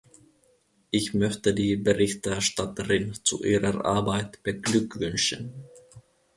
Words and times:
Ich 0.89 1.13
möchte 1.13 1.53
die 1.53 1.75
Berichterstatterin 1.75 3.19
zu 3.23 3.43
ihrer 3.43 3.85
Arbeit 3.85 4.41
beglückwünschen. 4.41 5.53